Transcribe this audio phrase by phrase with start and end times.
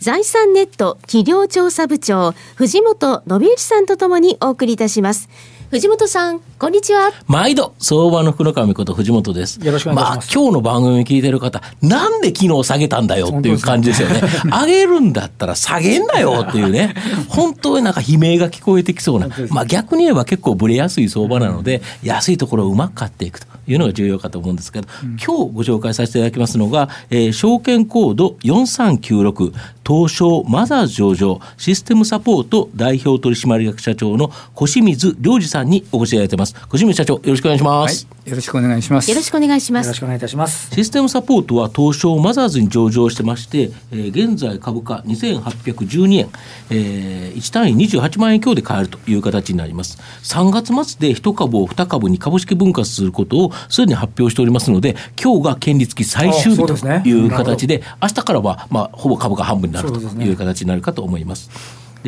[0.00, 5.28] 財産ネット企業調査部長藤本信之さんとともにお送りいたします。
[5.70, 7.12] 藤本さん、こんにちは。
[7.26, 9.62] 毎度、相場の福の神こと藤本です。
[9.62, 10.34] よろしくお願いします。
[10.34, 14.22] まあ、今日の番組聞いてる方、なんで昨日下げたんだよっていう感じですよね。
[14.50, 16.94] 上げるんだったら下げんなよっていうね。
[17.28, 19.28] 本当になんか悲鳴が聞こえてきそうな。
[19.50, 29.52] まあ逆に言えば結構ブレやすい相場なので、安いところをうまく買っていくというのが重要かと思うんですけど、今日ご紹介させていただきますのが、えー、証券コード4396、
[29.86, 36.54] 東証マザーズ上場システムサポート代表取締役社長の小清水良二さんにお越しいただいてます。
[36.54, 38.06] 小清水社長、よろしくお願いします。
[38.06, 39.10] はい、よろしくお願いします。
[39.10, 39.86] よろしくお願いします。
[39.86, 40.74] よろしくお願いいたします。
[40.74, 46.28] システムサポートは東証マザーズに上場してまして、えー、現在株価2812円、
[46.70, 49.98] えー、1単位28万円強で買えるという形になります。
[50.24, 61.50] 3月末で1株を2株に株式分割することをすでに発表しておりますので、今日が権利付き最終日という形で、でね、明日からはまあほぼ株価半分になるという形形になるかと思います。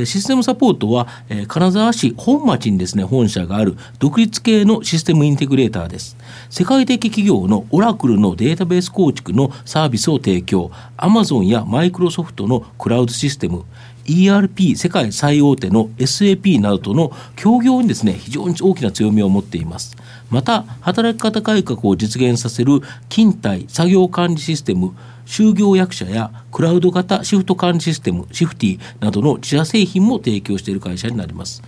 [0.01, 6.17] でシステムサポートは、えー、金沢市本町にですね本社がある独立系のシステムインテグレーターです。
[6.49, 10.71] 世界的企業のオラクルのデータベース構築のサービスを提供。
[10.97, 13.65] アマゾンやマイクロソフトのクラウドシステム。
[14.07, 19.97] ERP 世界最大手の SAP などとの協業にですね非常に大きな強みを持っています。
[20.31, 24.95] また働き方改革を実現させる勤怠作業管理システム
[25.27, 31.63] 就業役者やクラウド型シフト管理システムシフティなどの自社製品も提供している会社になります。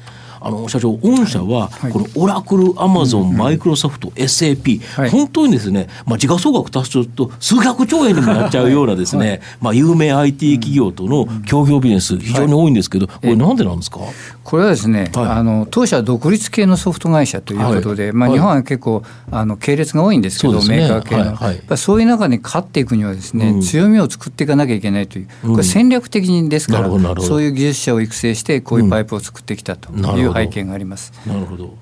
[0.45, 14.01] あの社長、御社はこのオラクル、アマゾン、マイクロソフト、SAP、はい、本当にですね、まあ、時価総額足すと数百兆円にもなっちゃうようなですね、はい、まあ、有名 IT 企業との協業ビジネス、非常に多いんですけど、これ、なんでなんですか？
[14.45, 21.63] これはですね、はい、あの当社独立系のソフト会社ということで、まあ、日本は結構あの系列が多いんですけど、ね、メーカー系の、はい。
[21.69, 31.13] はい、そういう中に勝っていくにはですね、うん、強みを作っていかなきゃいけないという、これ戦略的にですから、うん、そういう技術者を育成して、こういうパイプを作ってきたという背景があります。
[31.27, 31.75] なるほど。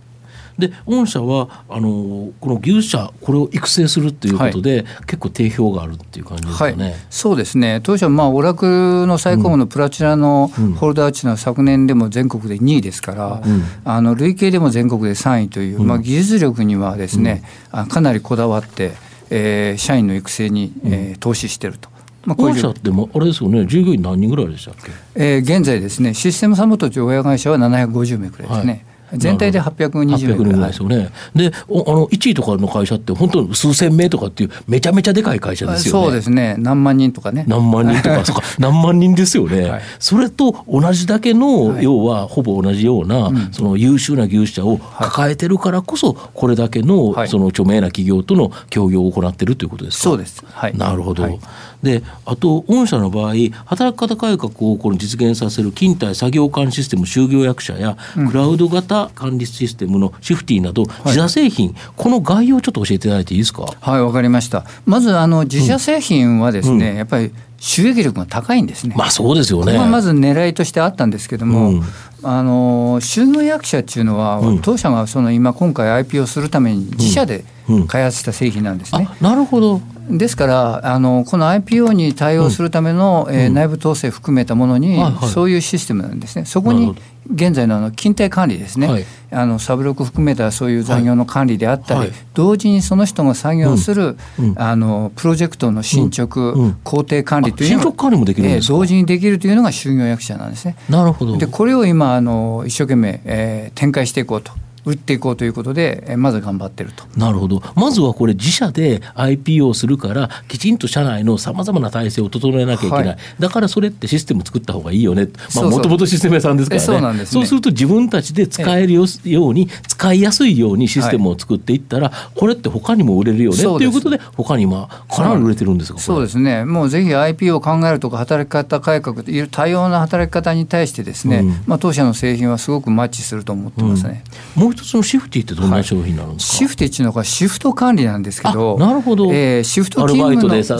[0.60, 6.84] で御社はあのこの技術者これを育成するっていうことで、はい、結構定評があるっていう感じですかね。
[6.84, 7.80] はい、そうですね。
[7.82, 18.92] 当社まあオラクルの最高峰のプラチナのホルダー値の昨年でも全国で2位ですから、うん、あの累計でも全国で3位という、まあ、技術力にはですね、うん、かなりこだわって、
[19.30, 21.88] えー、社員の育成に、えー、投資していると。
[22.34, 23.66] まあ、御社ってもあれですよね。
[23.66, 28.72] 従業員何人ぐらいでしたっけ、えー、現在ですねシステムサポート親会社は750名くらいですね。
[28.72, 31.10] はい全体で820名ぐらいですよね。
[31.34, 36.04] で、あの1位とかの会社って本当に数千名とかっていうめちゃめちゃでかい会社ですよね。
[36.06, 36.56] そうですね。
[36.58, 37.44] 何万人とかね。
[37.46, 39.62] 何万人とか、そか 何万人ですよね。
[39.68, 50.04] はい、それと同じだけの、はい、要はほぼ同じような、うん、その優秀な技術者を抱えてるからこそ、これだけの、その著名な企業との協業を行っているということですか？
[50.04, 50.42] そうです。
[50.50, 50.76] はい。
[50.76, 51.38] なるほど。
[51.82, 53.34] であと御社の場合
[53.64, 63.64] 働き方改革をこの実現させる勤怠作業管理システム就業役者や、クラウド型管理システムのシフティなど、自社製品、この概要をちょっと教えていただいていいですか？
[63.80, 64.64] はいわかりました。
[64.84, 68.94] まずあの自社製品はですね、うん、やっぱり収益力が高いんですね。
[68.96, 69.76] まあそうですよね。
[69.76, 71.82] こまず狙いとしてあったんですけども、うん、
[72.22, 77.44] あの就業役者っていうのは、うん、当社がその今今回 IP をするために自社で
[77.88, 79.08] 開発した製品なんですね。
[79.20, 79.80] なるほど。
[80.18, 86.44] ですからあのこの IPO に対応するための、うん、えー、内部統制含めたものに、はいはい、そういうシステムなんですね。
[86.44, 86.94] そこに
[87.32, 100.76] 現在のあの勤怠管理ですね、はい、あのサブロック含めたそういう残業の管理であったり、はい、同時にその人が作業する、うん、あのプロジェクトの進捗、うん、工程管理というのが管理もできるんです同時にできるというのが就業役者なんですね。
[100.88, 101.36] なるほど。
[101.36, 104.52] でこれを今あの一生懸命、えー、展開していこうと。
[104.84, 107.04] 打っていこうということで、まず頑張ってると。
[107.16, 107.62] なるほど。
[107.74, 116.86] まずはこれ自社で IPO をするから、きちんと社内のさまざまな体制を整えなきゃいけない、はい、だからそれってシステム作った方がいいよね、もともとシステム屋さんですからね。
[116.86, 119.04] そうなんです、ね、そうすると自分たちで使えるよ
[119.48, 123.62] うに、使いやすいようにシステムを作っていったら、はい、これって他にも売れるよね。
[123.62, 125.98] ということで、他に今、かなり売れてるんですか？
[125.98, 126.22] そう。
[126.22, 134.24] ですね、もうぜひ IPO を考えるとか、働き方改革という多様な働き方に対してですね、うん、まあ、当社の製品はすごくマッチすると思ってますね。
[134.56, 140.76] うん、もうう一つのシフティってどんな商品になるんですか、シフティっていうのがシフト管理なんですけどなるほど、えー、シフトアルバイトでさ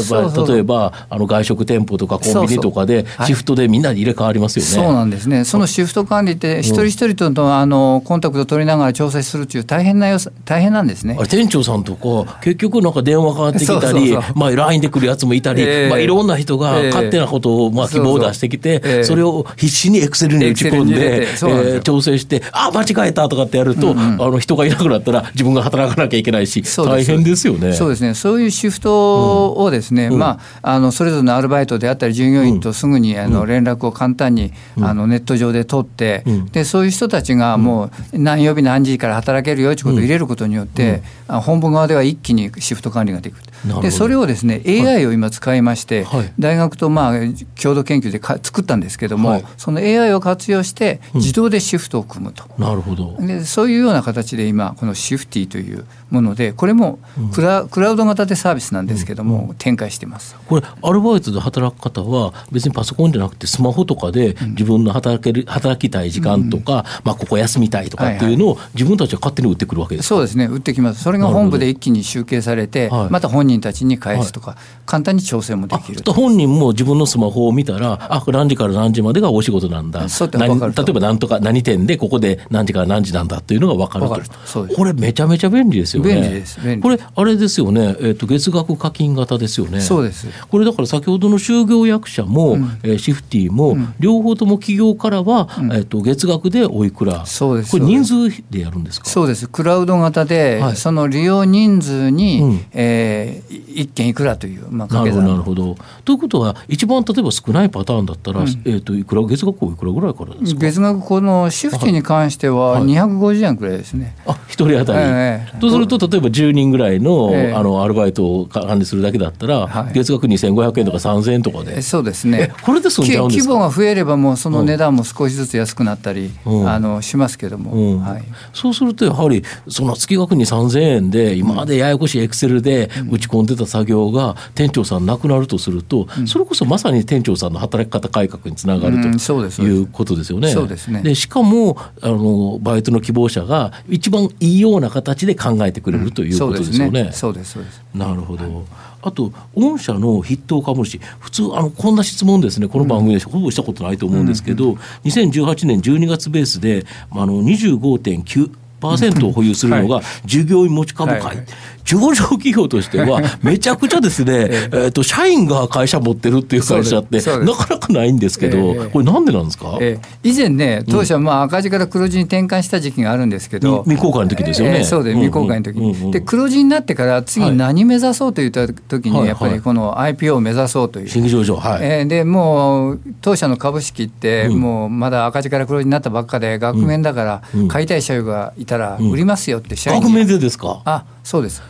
[0.49, 4.71] 例えばあの外食店舗とかコンビニとかでシフトでみんなで入れ替わりますよね。
[4.71, 5.45] そうなんですね。
[5.45, 11.19] そのシフト管理って一人一人とのあのコンタクト取りながら調整するっていう大変なよ大変なんですね。
[11.29, 27.73] 店長さんとか結局なんか電話かかってきたりまあ LINE で来るやつもいたり、えー、まあいろんな人が勝手なことをまあ希望を出してきて、えー、それを必死にエクセルに打ち込んで、えー、調整してあ間違えたとかってやると、うんうん、あの人がいなくなったら自分が働かなきゃいけないし大変ですよね。
[27.73, 28.15] そうですね。
[28.15, 43.43] そういうシフトをですね、うん、まあ、あのそれぞれのアルバイトであったり従業員とすぐにあの連絡を簡単に、あのネット上で取って、でそういう人たちがもう何曜日何時から働けるよということを入れることによって、本部側では一気にシフト管理ができる。
[43.83, 47.13] でそれをですね AI を今使いまして、はい、大学とまあ
[47.61, 53.17] 共同研究でか作ったんですけども、はい、その AI を活用して自動でシフトを組むと、うん、なるほど。
[53.19, 56.99] でそういうような形で今このシフティというものでこれも
[57.33, 60.37] クラうん、クラウド型でサービスなんですけども、うん、展開してます。
[60.47, 70.47] これアルバイトで働く方は別にパソコンじゃなくてスマホとかで自分の働ける働きたい時間とか、まあ、ここ休みたいとかっていうのを自分たちは勝手に打ってくるわけですそうですね。
[70.47, 71.03] 打ってきます。
[71.03, 76.03] それが本部で一気に集計されて、また本人たちに返すとか、はい、簡単に調整もできる。
[76.13, 80.01] 本人も自分のスマホを見たらあ何時から何時までがお仕事なんだ。
[80.01, 84.75] 例えば何とか何店でここで何時から何時なんだっていうのが分かると。
[84.75, 86.15] これめちゃめちゃ便利ですよね。
[86.15, 89.81] 便利ですこれあれですよね、えーと、月額課金型ですよね。
[89.81, 90.29] そうです。
[90.49, 97.27] これだから先ほどの就業役者も、うん、えー、シフティも、うん、両方とも企業からは、うん、えーと、月額でおいくら。
[97.27, 97.73] そうです。
[97.73, 99.07] これ人数でやるんですか？
[99.07, 99.49] そうです。
[99.49, 105.77] クラウド型で、はい、その利用人数に、うん、えー、一件いくらという、まあ、なるほどなるほど。
[106.05, 110.61] ということは一番例えば少ないパターンだったら、うん、えーと、いくら月額いくらぐらいからですか？
[110.61, 122.53] 月額このシフティに関しては250円くらいですね、はい、あ一人当たり、えー、とすると例えば10人ぐらいの,、えー、あのアルバイトを管理するだけだったら、はい、月額2500円とか3000円とかでそうですね。
[122.63, 123.55] これで済んじゃうんですか？
[123.55, 140.49] 規模が増えればもうその値段も少しずつ安くなったり、うん、あのしますけども、うん、はい、そうするとやはりその月額に3000円で今までややこしいエクセルで打ち込んでた作業が店長さんなくなるとすると、それこそまさに店長さんの働き方改革につながるということですよね。
[140.53, 141.03] そうですね。
[141.03, 147.11] でしかもあのバイトの希望者が一番いいような形で考えてくれるということですよね。
[147.13, 148.65] そうですそうですなるほど、
[149.03, 152.69] あと御社の筆頭株主普通あのこんな質問ですね。
[152.69, 158.51] この番組でほぼしたことないと思うんですけど、うん、2018年12月ベースであの25.9
[158.81, 161.47] パーセントを保有するのが従業員持ち株会、はいはい
[161.85, 174.79] 上場企業としては、 めちゃくちゃですね、えー、と社員が会社持ってるっていう会社って、なかなかないんですけど、これ、なんでなんですか、えー、以前ね、当社、まあ、赤字から黒字に転換した時期があるんですけど、未公開の時ですよね。
[174.79, 175.79] えー、そうで、未公開の時。
[175.81, 181.09] に、で、黒字になってから、次、何目指そうといった時に、やっぱりこの IPO を目指そうという。
[181.09, 181.81] 新規上場、はい。
[181.83, 190.81] えー、でもう、当社の株式って、もうまだ赤字から黒字になったばっかで、額面だから、買いたい社員がいたら、売りますよって社員額面でですか？
[190.85, 191.63] あそうです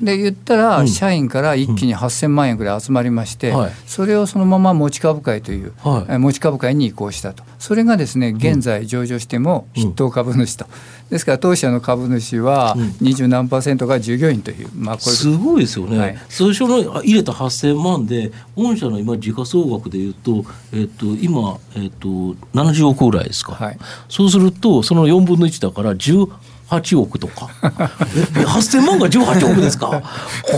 [0.00, 3.52] で言ったら、社員から一気に8000万円ぐらい集まりまして、
[3.86, 5.72] それをそのまま持ち株会という、
[6.18, 10.66] 持ち株会に移行したと、それがですね現在、上場しても筆頭株主と、
[11.10, 22.08] ですから当社の株主は二十何パーセントが従業員という、まあ、これすごいですよね、はい、最初の入れた8000万で、御社の今、時価総額でいうと、えっと、今、えっと、
[22.54, 26.30] 70億ぐらいですか、はい、そうすると、その4分の1だから18
[26.68, 27.46] 8億とか。
[27.46, 30.02] 8000万が18億ですか？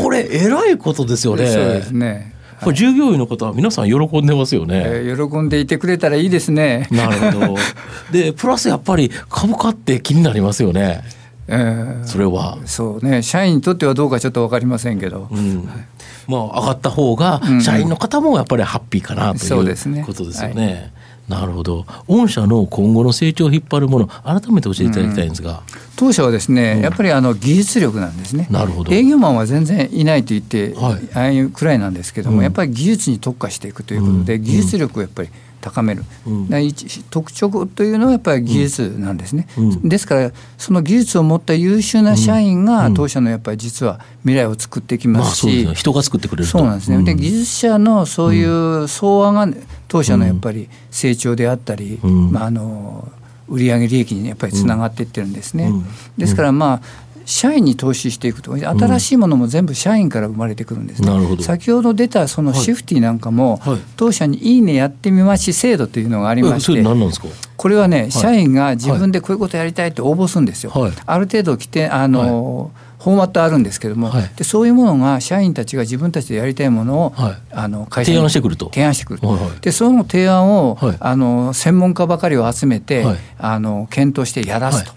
[0.02, 1.46] これえらいことですよね。
[1.46, 2.34] そうですね。
[2.62, 6.88] これ従業員の方は皆さん喜んでますよね、えー、喜んでいてくれたらいいですね。
[6.90, 7.56] なるほど。
[8.12, 11.02] でプラスやっぱり株価って気になりますよね。
[11.48, 12.58] えー、それは。
[12.66, 13.22] そうね。
[13.22, 15.68] 社員にとってはどうかちょっと分かりませんけど、うん、
[16.28, 20.92] まあ上がった方が社員の方もやっぱりハッピーかなということですよね。
[21.28, 21.86] なるほど。
[22.08, 28.46] 御社の今後の成長を引っ張るもの改めて教えていただきたいんですが、うん、当社はですね、うん、やっぱりあの技術力なんですね。
[28.50, 28.90] なるほど。
[28.90, 35.28] 営業マンは全然いないと言って、はい、ああいうくらいなんですけども、うん、やっぱり技術に特化していくということで、技術力をやっぱり
[35.60, 36.48] 高める、うん、
[37.10, 48.42] 特徴というのはやっぱり技術なんですね、うん、ですからその技術を持った優秀な社員が当社のやっぱり実は未来を作っていきますし、まあ、人が作ってくれるそうなんですね、で技術者のそうい
[48.82, 49.52] う総和が
[49.86, 53.12] 当社のやっぱり成長であったり、まあ、あの
[53.50, 55.70] 売上利益にやっぱりつながっていってるんですね。
[56.16, 63.74] ですからまあ社員に投資していくと新しいものも全部社員から生まれてくるんですね、うん、先ほど出たそのシフティなんかも、はい。
[63.74, 66.82] はい、当社にいいねやってみまし制度というのがありまして、
[67.56, 70.70] これはね、社員が自分でこういうことやりたいって応募するんですよ。
[70.70, 78.66] はい、ある程度来てあの、フォーマットあるんですけども、はい、でそういうものが社員たちが自分たちでやりたいものを、はい、あの会社に提案してくると。
[78.66, 83.06] 提案してくる、はいはい、でその提案を、はい、あの専門家ばかりを集めて、
[83.38, 84.92] あの検討してやらすと。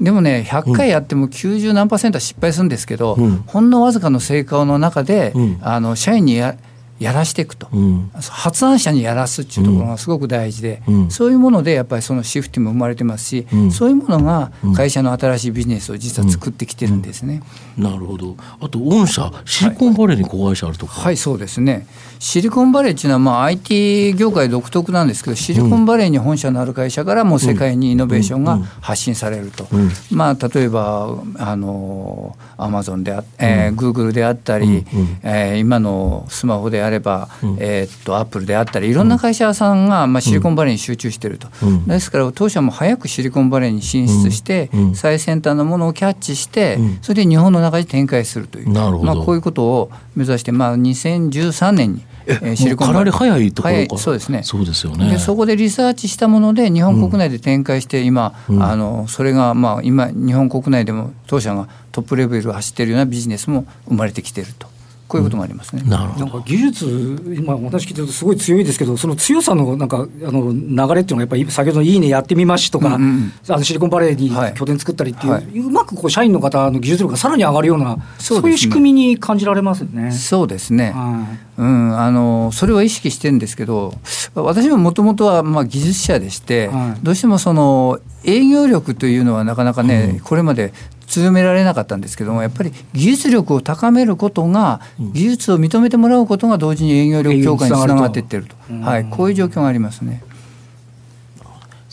[0.00, 6.56] でもね100回やっても90何パーセントは失敗するんですけど、うん、ほんのわずかの成果の中で、うん、あの社員にや
[6.98, 17.42] やらしていくと、うん、発案者にやらすっていうところがすごく大事で、うん、そういうものでやっぱりそのシフトも生まれてますし、うん、そういうものが会社の新しいビジネスを実は作ってきてるんですね。
[17.76, 18.36] なるほど。
[18.60, 21.86] あと御社シリコンバレーに子会社あるとか、はい、はい、そうですね。
[22.20, 29.66] シリコンバレーっていうのはまあ IT 業界独特なんですけどシリコンバレーに本社のある会社からも世界にイノベーションが発信されると、
[30.10, 34.84] まあ、例えばあのアマゾンであ、えー、グーグルであったり、うん、
[35.22, 48.68] えー、今のスマホであれば、うん、えー、っとアップルであったりいろんな会社さんが、まあ、シリコンバレーに集中していると、うん、ですから当社も早くシリコンバレーに進出して、最先端のものをキャッチして、それで日本の中で展開するという。
[48.70, 53.12] まあ、こういうことを目指して、まあ、2013年にえシリコンバレー。
[53.12, 54.42] 早いところそうですね。
[54.42, 55.10] そうですよね。
[55.10, 64.73] でそこでリサーチしたもので日本国内で展開して今、うん、あのそれがまあ今日本国内でも当社がトップレベルを走っているようなビジネスも生まれてきていると。
[65.14, 65.82] こういうことがありますね。
[65.84, 80.10] うん、なんか技術、今お話聞いてるとすごい強いですけど、その強さのなんかあの流れっていうのがやっぱり先ほどのいいねやってみましとか、うんうん、あのシリコンバレーに拠点作ったりっていう、はい、うまくこう社員の方の技術力がさらに上がるような、そう、ね,、いう仕組みに感じられますよね。
[80.10, 80.90] そうですね。
[80.90, 83.94] はい、うん、あのそれを意識してるんですけど、
[84.34, 90.72] 私ももともとはまあ技術者でして、はい、どうしてもその営業力というのはなかなかね、うん、これまで
[91.06, 100.22] 強められなかったんですけどもやっぱり技術力を高めることが技術を認めてもらうことが同時に営業力強化につながっていってると、はい、こういう状況がありますね。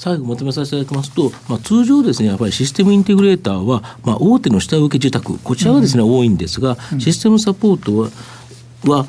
[0.02, 8.10] 最後まとめさせていただきますと、まあ、通常ですねやっぱりシステムインテグレーターは、まあ、大手の下請け受託こちらはですね、うん、多いんですがシステムサポートは
[8.90, 9.06] は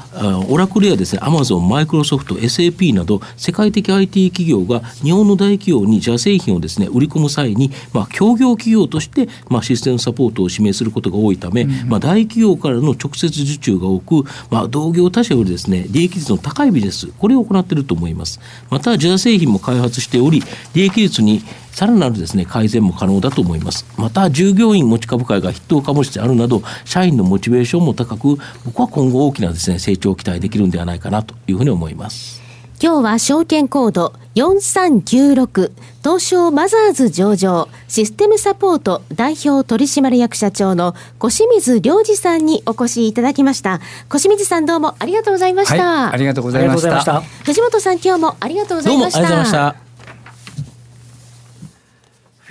[0.48, 18.40] オラクルやですねアマゾン、マイクロソフト、SAP など世界的 IT 企業が日本の大企業に自社製品をですね売り込む際に、まあ、協業企業として、まあ、システムサポートを指名することが多いため、うん、まあ、大企業からの直接受注が多く、まあ、同業他社よりですね利益率の高いビジネスこれを行っていると思います。
[18.70, 20.42] また自社製品も開発しており
[20.74, 23.86] 利益率にさらなるですね改善も可能だと思います。
[23.96, 32.42] また従業員持ち株会が筆頭株主であるなど社員のモチベーションも高く僕は今後大きなですね成長を期待できるんではないかなというふうに思います。
[32.82, 35.70] 今日は証券コード4396
[36.02, 43.80] 東証マザーズ上場システムサポート代表取締役社長の小清水良二さんにお越しいただきました。
[44.08, 47.20] 小清水さんどうもありがとうございました、はい、ありがとうございました。
[47.44, 49.92] 藤本さん今日もありがとうございましたどうもありがとうございました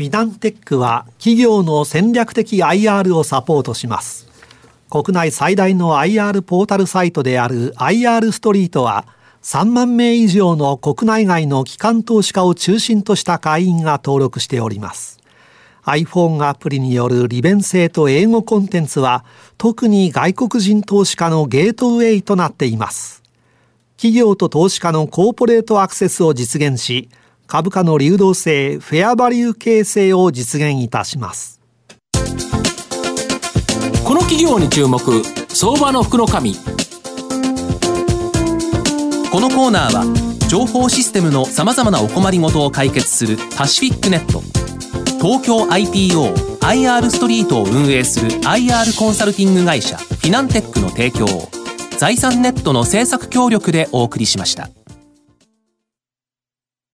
[0.01, 4.27] フィナンテックは企業の戦略的 IR をサポートします。
[4.89, 9.05] 国内最大の IR ポータルサイトである IR ストリートは
[9.43, 15.19] 3万名以上の国内外の機関投資家を中心とした会員が登録しております。
[15.83, 19.23] iPhone アプリによる利便性と英語コンテンツは
[19.59, 23.21] 特に外国人投資家のゲートウェイとなっています。
[23.97, 27.07] 企業と投資家のコーポレートアクセスを実現し、
[27.51, 31.59] 株価の流動性、フェアバリュー形成を実現いたします。
[34.05, 35.01] この企業に注目、
[35.49, 36.55] 相場の福の神。
[36.55, 36.61] こ
[39.41, 40.05] のコーナーは、
[40.47, 44.41] 情報システムのさまざまなお困りごとを解決するパシフィックネット、
[45.21, 51.49] 東京 IPO、IR ストリートを運営する IR コンサルティング会社、フィナンテックの提供を、
[51.97, 54.69] 財産ネットの政策協力でお送りしました。